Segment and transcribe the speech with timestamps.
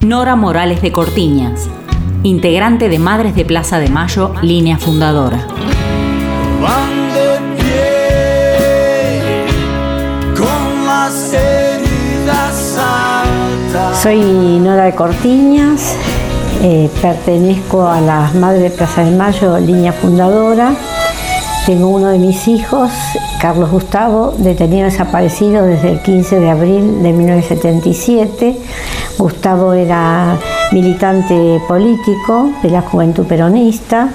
[0.00, 1.68] Nora Morales de Cortiñas,
[2.22, 5.46] integrante de Madres de Plaza de Mayo, línea fundadora.
[14.02, 14.22] Soy
[14.58, 15.94] Nora de Cortiñas,
[16.62, 20.72] eh, pertenezco a las Madres de Plaza de Mayo, línea fundadora.
[21.66, 22.90] Tengo uno de mis hijos,
[23.40, 28.58] Carlos Gustavo, detenido desaparecido desde el 15 de abril de 1977.
[29.16, 30.36] Gustavo era
[30.72, 34.10] militante político de la juventud peronista,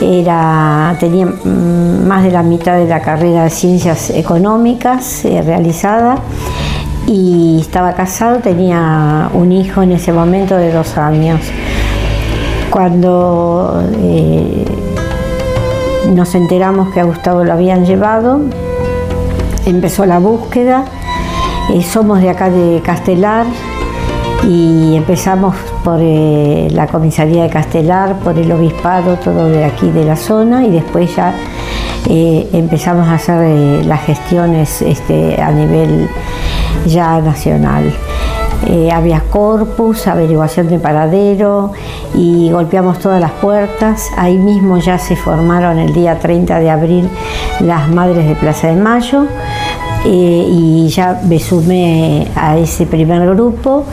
[0.00, 6.18] era, tenía mm, más de la mitad de la carrera de ciencias económicas eh, realizada
[7.08, 11.40] y estaba casado, tenía un hijo en ese momento de dos años.
[12.70, 14.64] Cuando eh,
[16.14, 18.40] nos enteramos que a Gustavo lo habían llevado,
[19.66, 20.84] empezó la búsqueda.
[21.72, 23.46] Eh, somos de acá de Castelar
[24.48, 30.04] y empezamos por eh, la comisaría de Castelar, por el obispado, todo de aquí de
[30.04, 31.34] la zona y después ya
[32.08, 36.08] empezamos a hacer las gestiones este, a nivel
[36.86, 37.92] ya nacional.
[38.66, 41.72] Eh, había corpus, averiguación de paradero
[42.14, 44.10] y golpeamos todas las puertas.
[44.16, 47.08] Ahí mismo ya se formaron el día 30 de abril
[47.60, 49.26] las Madres de Plaza de Mayo
[50.04, 53.84] eh, y ya me sumé a ese primer grupo.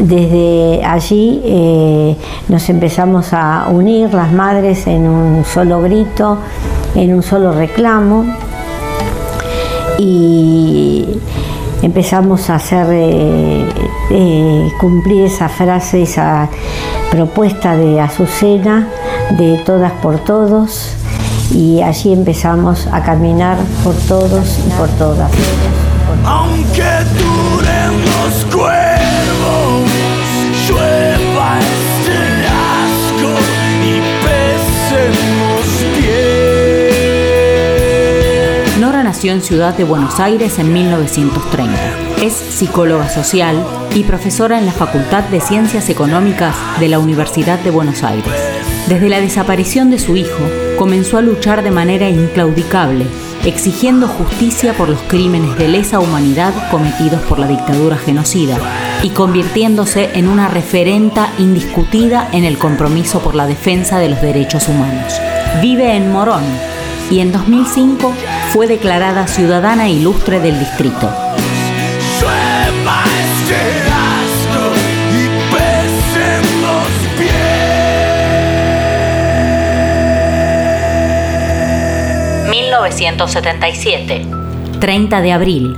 [0.00, 2.16] Desde allí eh,
[2.48, 6.38] nos empezamos a unir las madres en un solo grito,
[6.94, 8.24] en un solo reclamo
[9.98, 11.04] y
[11.82, 16.48] empezamos a hacer eh, cumplir esa frase, esa
[17.10, 18.88] propuesta de Azucena
[19.36, 20.99] de todas por todos
[21.52, 25.30] y allí empezamos a caminar por todos y por todas.
[26.24, 26.82] Aunque
[27.18, 29.10] duren los cuervos,
[39.10, 42.22] nació en Ciudad de Buenos Aires en 1930.
[42.22, 43.60] Es psicóloga social
[43.92, 48.32] y profesora en la Facultad de Ciencias Económicas de la Universidad de Buenos Aires.
[48.88, 50.44] Desde la desaparición de su hijo,
[50.80, 53.04] comenzó a luchar de manera inclaudicable,
[53.44, 58.56] exigiendo justicia por los crímenes de lesa humanidad cometidos por la dictadura genocida
[59.02, 64.68] y convirtiéndose en una referenta indiscutida en el compromiso por la defensa de los derechos
[64.68, 65.20] humanos.
[65.60, 66.44] Vive en Morón,
[67.10, 68.14] y en 2005
[68.54, 71.10] fue declarada ciudadana ilustre del distrito.
[82.50, 84.80] ...1977...
[84.80, 85.76] ...30 de abril...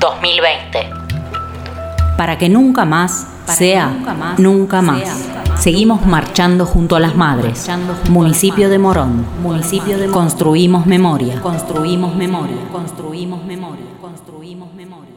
[0.00, 2.16] ...2020...
[2.16, 3.28] ...para que nunca más...
[3.46, 3.92] ...sea...
[4.38, 5.28] ...nunca más
[5.62, 7.70] Seguimos marchando junto a las madres.
[8.10, 9.24] Municipio de Morón.
[9.42, 10.12] Municipio de memoria.
[10.12, 11.40] Construimos memoria.
[11.40, 12.56] Construimos memoria.
[12.72, 13.84] Construimos memoria.
[14.00, 15.11] Construimos memoria.